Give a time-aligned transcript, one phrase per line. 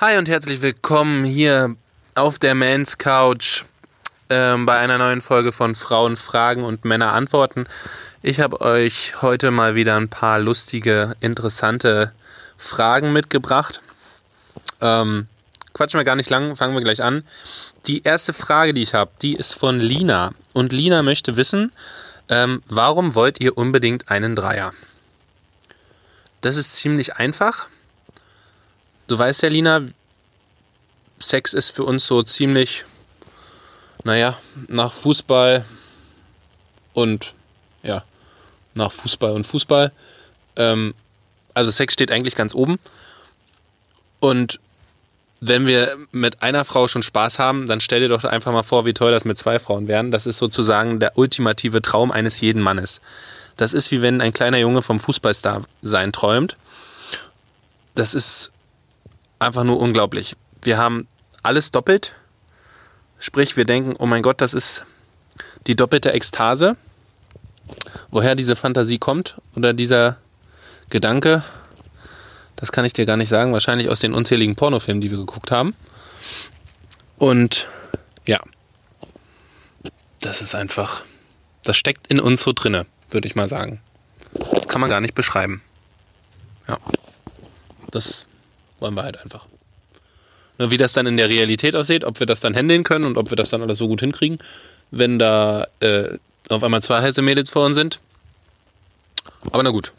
[0.00, 1.76] Hi und herzlich willkommen hier
[2.14, 3.64] auf der Mans Couch
[4.30, 7.66] ähm, bei einer neuen Folge von Frauen Fragen und Männer Antworten.
[8.22, 12.14] Ich habe euch heute mal wieder ein paar lustige, interessante
[12.56, 13.82] Fragen mitgebracht.
[14.80, 15.26] Ähm,
[15.74, 17.22] quatschen wir gar nicht lang, fangen wir gleich an.
[17.86, 20.32] Die erste Frage, die ich habe, die ist von Lina.
[20.54, 21.72] Und Lina möchte wissen,
[22.30, 24.72] ähm, warum wollt ihr unbedingt einen Dreier?
[26.40, 27.68] Das ist ziemlich einfach.
[29.10, 29.82] Du weißt ja, Lina,
[31.18, 32.84] Sex ist für uns so ziemlich,
[34.04, 34.38] naja,
[34.68, 35.64] nach Fußball
[36.92, 37.34] und
[37.82, 38.04] ja,
[38.74, 39.90] nach Fußball und Fußball.
[40.54, 40.94] Ähm,
[41.54, 42.78] also Sex steht eigentlich ganz oben.
[44.20, 44.60] Und
[45.40, 48.86] wenn wir mit einer Frau schon Spaß haben, dann stell dir doch einfach mal vor,
[48.86, 50.12] wie toll das mit zwei Frauen wären.
[50.12, 53.00] Das ist sozusagen der ultimative Traum eines jeden Mannes.
[53.56, 56.56] Das ist wie wenn ein kleiner Junge vom Fußballstar sein träumt.
[57.96, 58.52] Das ist
[59.40, 60.36] einfach nur unglaublich.
[60.62, 61.08] Wir haben
[61.42, 62.14] alles doppelt.
[63.18, 64.86] Sprich, wir denken, oh mein Gott, das ist
[65.66, 66.76] die doppelte Ekstase.
[68.10, 70.18] Woher diese Fantasie kommt oder dieser
[70.88, 71.42] Gedanke,
[72.56, 73.52] das kann ich dir gar nicht sagen.
[73.52, 75.74] Wahrscheinlich aus den unzähligen Pornofilmen, die wir geguckt haben.
[77.18, 77.68] Und
[78.26, 78.40] ja,
[80.20, 81.02] das ist einfach,
[81.62, 83.80] das steckt in uns so drinne, würde ich mal sagen.
[84.52, 85.62] Das kann man gar nicht beschreiben.
[86.68, 86.78] Ja,
[87.90, 88.26] das
[88.80, 89.46] wollen wir halt einfach.
[90.58, 93.30] Wie das dann in der Realität aussieht, ob wir das dann handeln können und ob
[93.30, 94.38] wir das dann alles so gut hinkriegen,
[94.90, 96.18] wenn da äh,
[96.50, 98.00] auf einmal zwei heiße Mädels vor uns sind.
[99.50, 99.92] Aber na gut.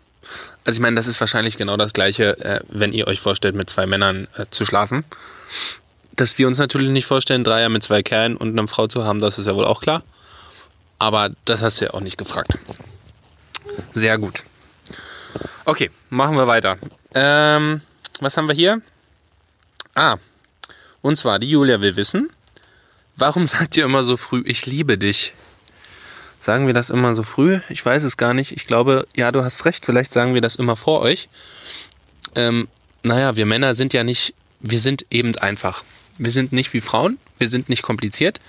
[0.63, 3.69] Also ich meine, das ist wahrscheinlich genau das Gleiche, äh, wenn ihr euch vorstellt, mit
[3.69, 5.03] zwei Männern äh, zu schlafen.
[6.15, 9.19] Dass wir uns natürlich nicht vorstellen, Dreier mit zwei Kerlen und einer Frau zu haben,
[9.19, 10.03] das ist ja wohl auch klar.
[10.99, 12.59] Aber das hast du ja auch nicht gefragt.
[13.91, 14.43] Sehr gut.
[15.65, 16.77] Okay, machen wir weiter.
[17.15, 17.81] Ähm,
[18.21, 18.81] was haben wir hier?
[19.93, 20.17] Ah,
[21.01, 22.29] und zwar, die Julia will wissen,
[23.17, 25.33] warum sagt ihr immer so früh, ich liebe dich?
[26.39, 27.59] Sagen wir das immer so früh?
[27.69, 28.51] Ich weiß es gar nicht.
[28.51, 31.29] Ich glaube, ja, du hast recht, vielleicht sagen wir das immer vor euch.
[32.33, 32.67] Ähm,
[33.03, 35.83] naja, wir Männer sind ja nicht, wir sind eben einfach.
[36.17, 38.39] Wir sind nicht wie Frauen, wir sind nicht kompliziert.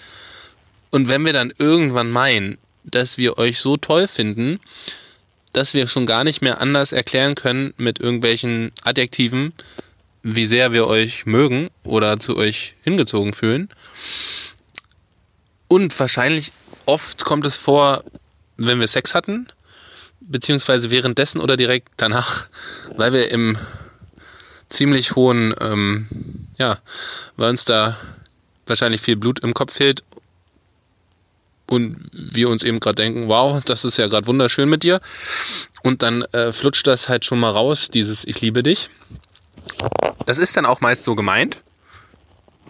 [0.90, 4.58] Und wenn wir dann irgendwann meinen, dass wir euch so toll finden,
[5.52, 9.52] dass wir schon gar nicht mehr anders erklären können mit irgendwelchen Adjektiven,
[10.22, 13.68] wie sehr wir euch mögen oder zu euch hingezogen fühlen.
[15.68, 16.52] Und wahrscheinlich
[16.86, 18.04] oft kommt es vor,
[18.56, 19.48] wenn wir Sex hatten,
[20.20, 22.48] beziehungsweise währenddessen oder direkt danach,
[22.96, 23.58] weil wir im
[24.68, 26.06] ziemlich hohen, ähm,
[26.58, 26.78] ja,
[27.36, 27.96] weil uns da
[28.66, 30.02] wahrscheinlich viel Blut im Kopf fehlt
[31.72, 35.00] und wir uns eben gerade denken, wow, das ist ja gerade wunderschön mit dir.
[35.82, 38.90] Und dann äh, flutscht das halt schon mal raus, dieses Ich liebe dich.
[40.26, 41.62] Das ist dann auch meist so gemeint.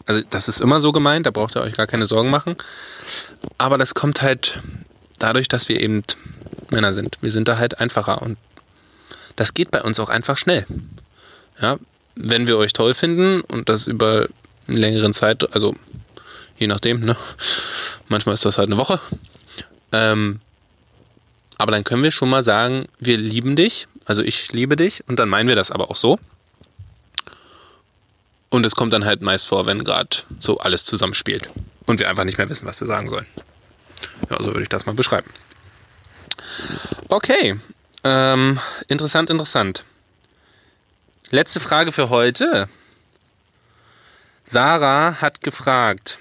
[0.06, 2.54] Also das ist immer so gemeint, da braucht ihr euch gar keine Sorgen machen.
[3.58, 4.60] Aber das kommt halt
[5.18, 6.04] dadurch, dass wir eben
[6.70, 7.18] Männer sind.
[7.22, 8.38] Wir sind da halt einfacher und
[9.34, 10.64] das geht bei uns auch einfach schnell.
[11.60, 11.76] Ja,
[12.14, 14.28] wenn wir euch toll finden und das über
[14.68, 15.74] einen längeren Zeit, also
[16.62, 17.16] je nachdem, ne?
[18.08, 19.00] Manchmal ist das halt eine Woche.
[19.90, 20.40] Ähm,
[21.58, 25.18] aber dann können wir schon mal sagen, wir lieben dich, also ich liebe dich und
[25.18, 26.18] dann meinen wir das aber auch so.
[28.48, 31.50] Und es kommt dann halt meist vor, wenn gerade so alles zusammenspielt
[31.86, 33.26] und wir einfach nicht mehr wissen, was wir sagen sollen.
[34.30, 35.30] Ja, so würde ich das mal beschreiben.
[37.08, 37.56] Okay,
[38.04, 38.58] ähm,
[38.88, 39.84] interessant, interessant.
[41.30, 42.68] Letzte Frage für heute.
[44.44, 46.18] Sarah hat gefragt,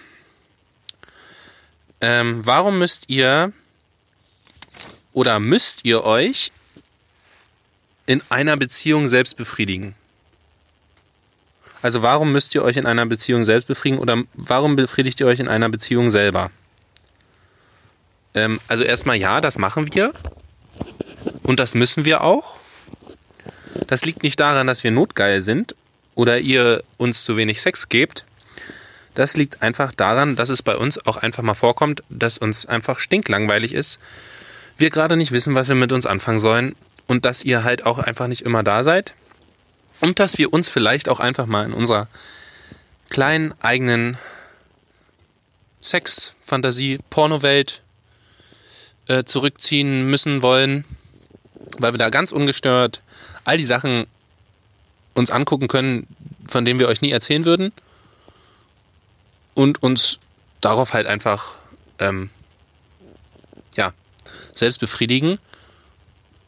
[2.02, 3.54] ähm, warum müsst ihr
[5.14, 6.52] oder müsst ihr euch
[8.06, 9.96] in einer Beziehung selbst befriedigen?
[11.82, 15.40] Also warum müsst ihr euch in einer Beziehung selbst befriedigen oder warum befriedigt ihr euch
[15.40, 16.52] in einer Beziehung selber?
[18.34, 20.14] Ähm, also erstmal ja, das machen wir.
[21.44, 22.56] Und das müssen wir auch.
[23.88, 25.76] Das liegt nicht daran, dass wir notgeil sind
[26.16, 28.26] oder ihr uns zu wenig Sex gebt.
[29.13, 32.99] Das liegt einfach daran, dass es bei uns auch einfach mal vorkommt, dass uns einfach
[32.99, 33.99] stinklangweilig ist.
[34.78, 36.75] Wir gerade nicht wissen, was wir mit uns anfangen sollen
[37.08, 39.13] und dass ihr halt auch einfach nicht immer da seid.
[39.99, 42.08] Und dass wir uns vielleicht auch einfach mal in unserer
[43.09, 44.17] kleinen eigenen
[45.81, 47.81] Sex, Fantasie, Pornowelt
[49.08, 50.85] äh, zurückziehen müssen wollen,
[51.78, 53.02] weil wir da ganz ungestört
[53.43, 54.08] all die Sachen
[55.13, 56.08] uns angucken können,
[56.47, 57.73] von denen wir euch nie erzählen würden
[59.53, 60.20] und uns
[60.62, 61.53] darauf halt einfach
[62.00, 62.30] ähm,
[63.76, 63.94] ja
[64.52, 65.40] selbst befriedigen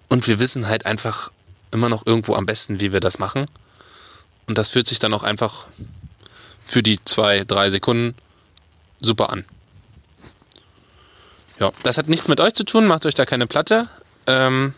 [0.10, 1.32] und wir wissen halt einfach
[1.72, 3.48] immer noch irgendwo am besten, wie wir das machen.
[4.48, 5.68] Und das fühlt sich dann auch einfach
[6.66, 8.16] für die zwei, drei Sekunden
[9.00, 9.46] super an.
[11.60, 13.88] Ja, das hat nichts mit euch zu tun, macht euch da keine Platte.
[14.28, 14.74] Ähm,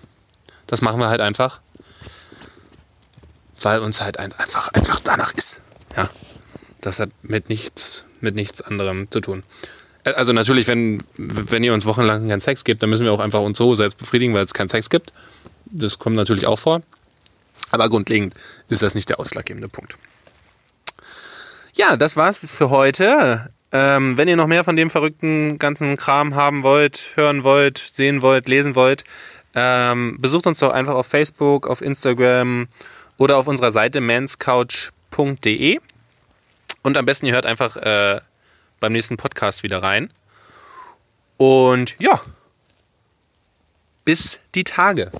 [0.67, 1.61] das machen wir halt einfach.
[3.61, 5.61] Weil uns halt einfach, einfach danach ist.
[6.85, 9.43] Das hat mit nichts, mit nichts anderem zu tun.
[10.03, 13.41] Also natürlich, wenn, wenn ihr uns wochenlang keinen Sex gibt, dann müssen wir auch einfach
[13.41, 15.11] uns so selbst befriedigen, weil es keinen Sex gibt.
[15.65, 16.81] Das kommt natürlich auch vor.
[17.71, 18.35] Aber grundlegend
[18.69, 19.97] ist das nicht der ausschlaggebende Punkt.
[21.73, 23.49] Ja, das war's für heute.
[23.71, 28.21] Ähm, wenn ihr noch mehr von dem verrückten ganzen Kram haben wollt, hören wollt, sehen
[28.21, 29.03] wollt, lesen wollt,
[29.55, 32.67] ähm, besucht uns doch einfach auf Facebook, auf Instagram
[33.17, 35.79] oder auf unserer Seite manscouch.de.
[36.85, 38.21] Und am besten ihr hört einfach äh,
[38.79, 40.13] beim nächsten Podcast wieder rein.
[41.37, 42.21] Und ja,
[44.05, 45.11] bis die Tage.